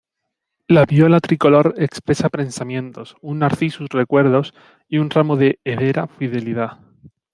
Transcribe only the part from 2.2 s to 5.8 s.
pensamientos, un "Narcissus" recuerdos, y un ramo de